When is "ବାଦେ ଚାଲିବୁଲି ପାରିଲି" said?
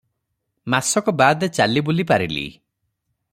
1.19-2.47